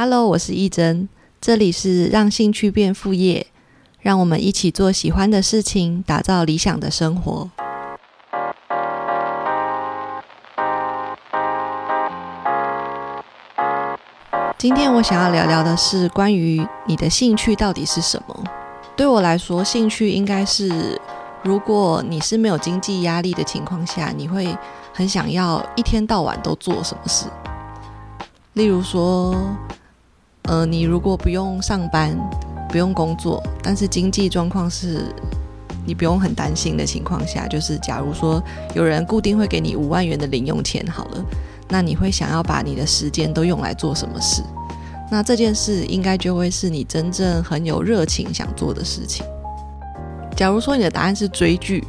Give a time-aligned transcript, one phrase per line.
[0.00, 1.08] Hello，我是义真，
[1.40, 3.48] 这里是让兴趣变副业，
[4.00, 7.50] 让我们一起做喜欢的事情，打造理想的生活。
[14.56, 18.44] 今天我想要聊聊的是关于你的兴趣到底是什么。
[18.94, 20.96] 对我来说，兴趣应该是，
[21.42, 24.56] 如果你是没有经济压力的情况下，你会
[24.94, 27.26] 很想要一天到晚都做什么事。
[28.52, 29.34] 例如说，
[30.48, 32.18] 呃，你如果不用上班、
[32.70, 35.02] 不用工作，但是经济状况是
[35.86, 38.42] 你不用很担心的情况下，就是假如说
[38.74, 41.24] 有人固定会给你五万元的零用钱，好了。
[41.68, 44.42] 那你会想要把你的时间都用来做什么事？
[45.10, 49.24] 那这件事应该就会是你真正很有热情想做的事情。
[50.34, 51.84] 假如说你的答案是追剧，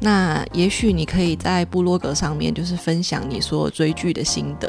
[0.00, 4.68] 那也许你可以在部落格上面就是分享你所有追剧的心得，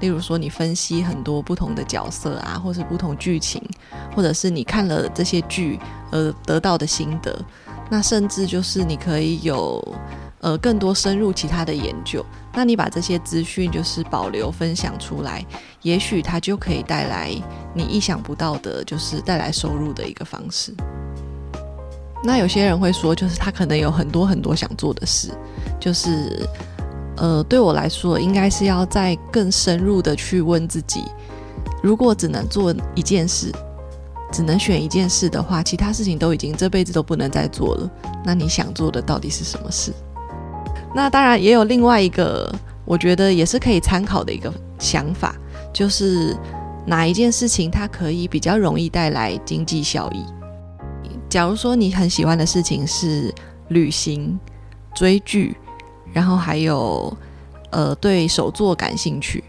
[0.00, 3.62] 例如说你分析很多不同的角色啊，或是不同剧情，
[4.14, 5.78] 或者是你看了这些剧
[6.10, 7.38] 而得到的心得。
[7.90, 9.82] 那甚至就是你可以有。
[10.42, 15.46] 呃，更多深入其他的研究，那你把这些资讯就是保留分享出来，
[15.82, 17.30] 也许它就可以带来
[17.72, 20.74] 你意想不到的，就是带来收入的一个方式。
[22.24, 25.30] 那有些人会说，就是他可能有很多很多想做的事，
[25.80, 26.48] 就是
[27.16, 31.04] 呃，对我来说，应该是要再更深入的去问自己，
[31.82, 33.52] 如果只能做一件事，
[34.32, 37.90] 只能选一件事的话，其他事情都已经这辈子都不能再做了，
[38.24, 39.92] 那你想做的到底是什么事？
[40.94, 45.34] 那当然也有另外一个，我觉得也是可以参考的一个想法，
[45.72, 46.36] 就是
[46.86, 50.24] 哪一件事情它可以比较容易带来经济效益。
[51.32, 53.34] 假如说你很喜欢的事情是
[53.68, 54.38] 旅行、
[54.94, 55.56] 追剧，
[56.12, 57.10] 然后还有
[57.70, 59.42] 呃对手作感兴趣，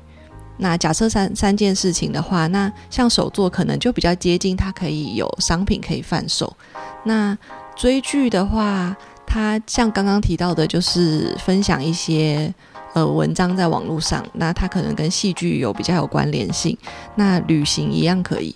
[0.56, 6.56] 那假设三三件事情的话，那像手作可能就比较接近，它可以有商品可以贩售。
[7.04, 7.38] 那
[7.76, 8.96] 追剧的话，
[9.28, 12.54] 它像刚刚提到的，就是分享一些
[12.94, 16.78] 呃文章在网络上，那它可能跟戏剧有比较有关联性。
[17.16, 18.56] 那旅行一样可以，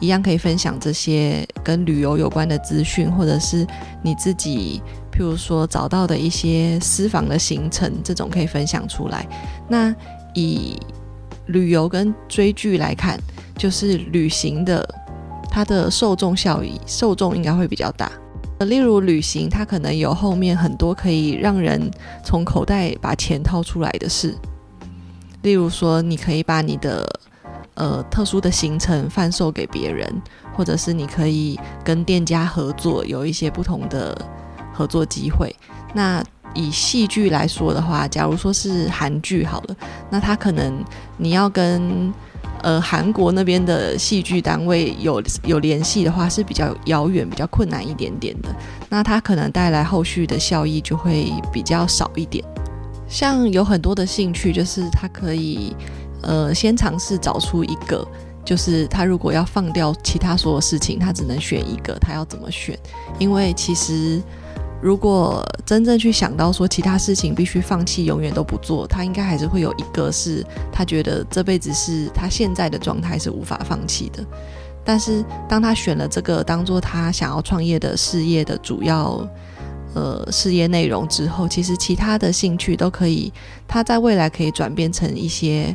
[0.00, 3.66] 一样可以分享这些跟旅游有关的资讯，或者是
[4.02, 4.80] 你自己
[5.12, 9.26] 譬如说找到的一些私房的行程，这种可以分享出来。
[9.68, 9.94] 那
[10.34, 10.78] 以
[11.46, 13.18] 旅游跟追剧来看，
[13.56, 14.88] 就是旅行的
[15.50, 18.10] 它的受众效益，受众应该会比较大。
[18.60, 21.90] 例如旅行，它可能有后面很多可以让人
[22.24, 24.34] 从口袋把钱掏出来的事。
[25.42, 27.08] 例如说，你可以把你的
[27.78, 30.12] 呃特殊的行程贩售给别人，
[30.52, 34.20] 或者是你可以跟店家合作，有一些不同的
[34.74, 35.54] 合作机会。
[35.94, 36.22] 那
[36.54, 39.76] 以戏剧来说的话，假如说是韩剧好了，
[40.10, 40.84] 那它可能
[41.16, 42.12] 你要跟
[42.62, 48.48] 呃，韩国那边的戏剧单位有有联系的话是比较遥远、比较困难一点点的，
[48.88, 52.44] 那它可能带来后续的效益就会比较少一点。
[53.06, 55.74] 像有很多的兴趣，就是他可以
[56.22, 58.06] 呃先尝试找出一个，
[58.44, 62.78] 就是他如果要放掉其他所有事情，他只能选一个，他要怎么选？
[63.18, 64.22] 因为其实。
[64.80, 74.24] 如果真正去想到说其他事情必须放弃，永远都不做，他应该还是会有一个是他觉得这辈子是他现在的状态是无法放弃的。
[74.84, 79.28] 但是当他选了这个当做他想要创业的事业的主要
[79.96, 83.32] 呃事业内容之后，其实其他的兴趣都可以，
[83.66, 85.74] 他在未来可以转变成一些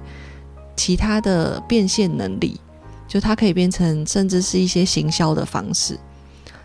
[0.76, 2.60] 其他的变现能力，
[3.08, 5.98] 就它可以变成甚至是一些行销的方式。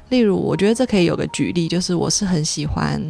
[0.08, 3.00] 例如，我觉得这可以有个举例，就是我是很喜欢，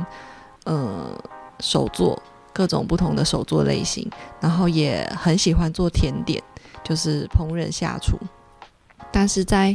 [0.65, 1.17] 呃，
[1.61, 2.21] 手作
[2.53, 4.11] 各种不同的手作类型，
[4.41, 6.43] 然后也很喜欢做甜点，
[6.83, 8.19] 就是烹饪下厨。
[9.13, 9.75] 但是在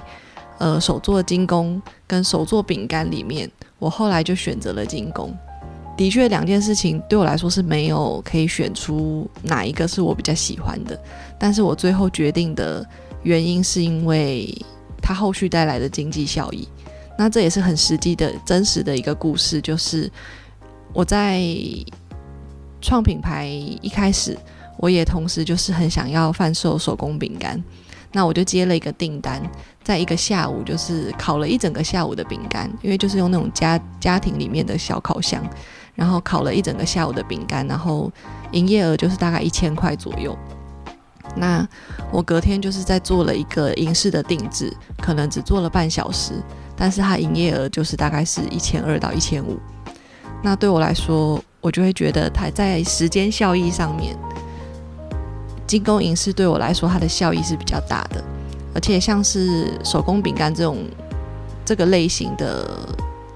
[0.58, 5.34] 呃手作精工跟手作饼干里面，我后来就选择了精工。
[5.96, 11.00] 的确，两件事情对我来说是没有可以选出哪一个是我比较喜欢的，
[11.38, 12.86] 但是我最后决定的
[13.22, 14.52] 原因是因为
[15.02, 16.68] 它后续带来的经济效益。
[17.16, 20.12] 那这也是很实际的真实的一个故事，就是
[20.94, 21.44] 我在
[22.82, 24.36] 创品牌一开始，
[24.78, 27.64] 我也同时就是很想要贩售手工饼干，
[28.12, 29.40] 那我就接了一个订单，
[29.84, 35.48] 在一个下午就是烤了一整个下午的饼干，因为就是用那种家家庭里面的小烤箱，
[35.96, 38.12] 然后烤了一整个下午的饼干，然后
[38.52, 40.38] 营业额就是大概一千块左右。
[41.36, 41.68] 那
[42.12, 46.34] 我隔天就是在做了一个银饰的定制，可能只做了半小时。
[46.76, 49.60] 但是它营业额就是大概是一千二到一千五，
[50.42, 54.18] 那对我来说，我就会觉得它在时间效益上面，
[55.68, 58.24] 精工影视对我来说它的效益是比较大的。
[58.74, 60.86] 而且像是手工饼干这种
[61.64, 62.68] 这个类型的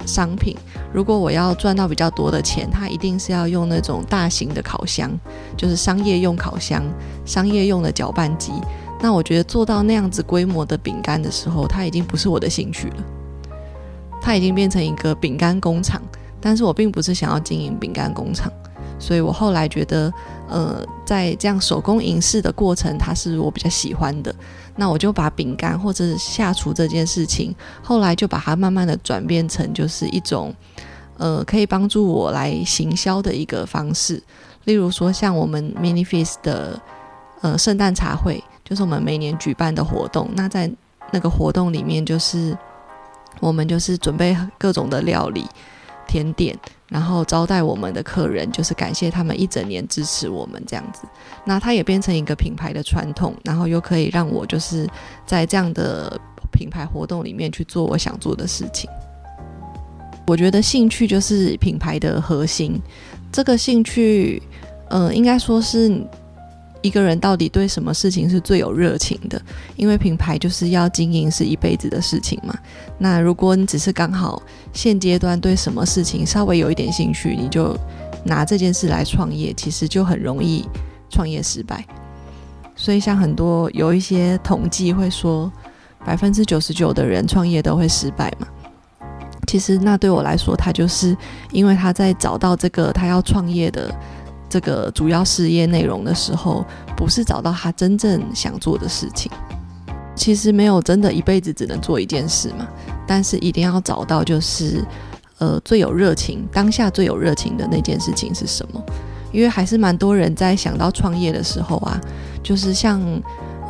[0.08, 0.56] 商品，
[0.94, 5.12] 如果我要赚到比较多的钱，它一定是要用那种大型的烤箱，
[5.58, 6.84] 就是商业用烤箱、
[7.26, 8.54] 商业用的搅拌机。
[9.00, 12.96] 那我觉得做到那样子规模的饼干的时候，它已经不是我的兴趣了，
[14.22, 16.02] 它已经变成一个饼干工厂。
[16.40, 18.52] 但是我并不是想要经营饼干工厂，
[19.00, 20.12] 所以我后来觉得，
[20.48, 24.34] 呃，在这样手工影视的过程，它是我比较喜欢的。
[24.76, 30.54] 那我就把饼干或者下厨这件事情，后来就把它慢慢的转变成就是一种，
[31.18, 34.22] 呃，可以帮助我来行销的一个方式。
[34.66, 36.80] 例如说，像我们 Mini Feast 的
[37.42, 40.30] 呃圣诞茶会，就是我们每年举办的活动。
[40.36, 40.70] 那在
[41.12, 42.56] 那个活动里面，就是
[43.40, 45.46] 我们就是准备各种的料理。
[46.08, 46.58] 甜点，
[46.88, 51.04] 然后招待我们的客人，就是感谢他们一整年支持我们这样子。
[51.46, 54.88] 那它也变成一个品牌的传统，然后又可以让我就是
[55.26, 56.20] 在这样的
[56.52, 58.90] 品牌活动里面去做我想做的事情。
[60.26, 62.82] 我觉得兴趣就是品牌的核心，
[63.32, 64.42] 这个兴趣，
[64.90, 66.02] 呃，应该说是。
[66.82, 69.42] 一个人到底对什么事情是最有热情的？
[69.76, 72.58] 因为品牌就是要经营是一辈子的事情嘛。
[72.98, 74.42] 那如果你只是刚好
[74.74, 77.78] 现阶段对什么事情稍微有一点兴趣，你就
[78.24, 80.68] 拿这件事来创业，其实就很容易
[81.10, 81.86] 创业失败。
[82.76, 85.52] 所以像很多有一些统计会说，
[86.06, 88.48] 百分之九十九的人创业都会失败嘛。
[89.48, 91.16] 其实那对我来说，他就是
[91.52, 93.94] 因为他在找到这个他要创业的。
[94.50, 96.66] 这个主要事业内容的时候，
[96.96, 99.32] 不是找到他真正想做的事情。
[100.16, 102.68] 其实没有真的一辈子只能做一件事嘛，
[103.06, 104.84] 但是一定要找到就是
[105.38, 108.84] 呃最有热情，当下最有热情的那件事情是什么？
[109.32, 112.02] 因为还是蛮多人在想到创业的时候啊，
[112.42, 113.00] 就是像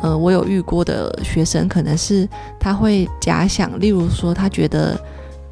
[0.00, 2.26] 呃我有遇过的学生，可能是
[2.58, 4.98] 他会假想，例如说他觉得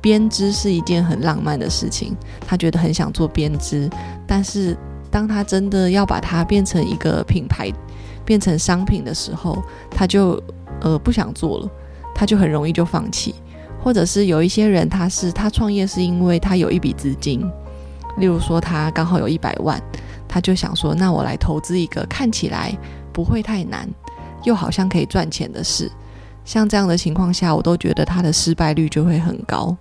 [0.00, 3.90] 编织是一件很浪漫的事情，他觉得很想做编织，
[4.26, 4.74] 但是。
[5.10, 7.72] 当他真的要把它变成一个品牌，
[8.24, 10.42] 变成商品的时候，他就
[10.80, 11.70] 呃不想做了，
[12.14, 13.34] 他就很容易就放弃。
[13.82, 17.40] 或者是有一些人，他是他创业是因为他有一笔资金，
[18.18, 19.80] 例如说他刚好有一百万，
[20.26, 22.76] 他就想说，那我来投资一个看起来
[23.12, 23.88] 不会太难，
[24.42, 25.88] 又好像可以赚钱的事。
[26.44, 29.76] 像这样的情况下，我都觉得他的失败率就会很高。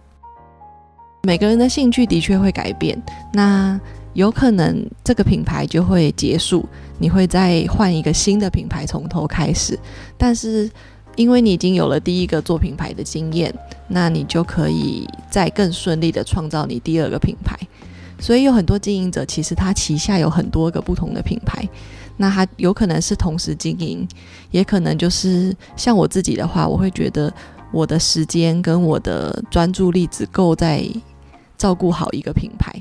[1.23, 3.01] 每个人的兴趣的确会改变，
[3.33, 3.79] 那。
[4.15, 6.67] 有可能这个品牌就会结束，
[6.97, 9.77] 你会再换一个新的品牌从头开始。
[10.17, 10.69] 但是
[11.17, 13.53] 因为你已经有了第一个做品牌的经验，
[13.89, 17.59] 那你就可以再更顺利的创造你第二个品牌。
[18.17, 21.67] 所以有很多经营者其实他旗下有很多个不同的品牌，
[22.15, 24.07] 那他有可能是同时经营，
[24.49, 27.31] 也可能就是像我自己的话，我会觉得
[27.73, 30.89] 我的时间跟我的专注力只够在
[31.57, 32.73] 照顾好一个品牌。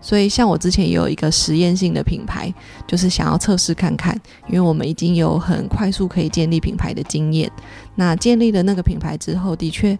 [0.00, 2.52] 所以，像我之前也有一个实验性的品牌，
[2.86, 7.50] 就是想要测试看看，因为我们已经有很快速可以建立品牌的经验。
[7.96, 9.98] 那建立了那个品牌之后，的确，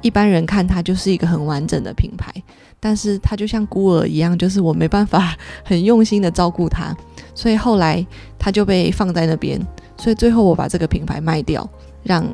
[0.00, 2.32] 一般人看它就是一个很完整的品牌，
[2.78, 6.96] 但是它就像孤儿一样，就是我没办法很用心的照顾它，
[7.34, 8.06] 所以后来
[8.38, 9.60] 它就被放在那边。
[9.96, 11.68] 所以最后我把这个品牌卖掉，
[12.04, 12.24] 让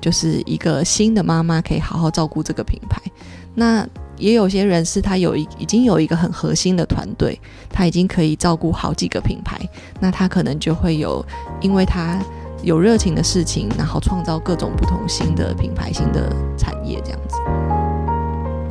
[0.00, 3.00] 就是一个新的妈妈可以好好照顾这个品牌。
[3.54, 3.86] 那。
[4.16, 7.38] 也有些人是他有一已经有一个很核心的团队，
[7.70, 9.58] 他已经可以照顾好几个品牌，
[10.00, 11.24] 那他可能就会有，
[11.60, 12.18] 因为他
[12.62, 17.36] 有热情的事情，然后创造各种不同新的品牌、新的产业这样子。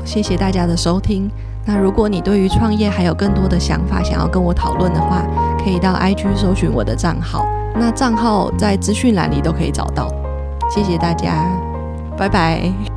[0.05, 1.29] 谢谢大家的收听。
[1.65, 5.25] 那如果你对于创业还有更多的想法，想要跟我讨论的话，
[5.63, 7.45] 可以到 IG 搜寻我的账号，
[7.75, 10.09] 那账号在资讯栏里都可以找到。
[10.69, 11.47] 谢谢大家，
[12.17, 12.92] 拜拜。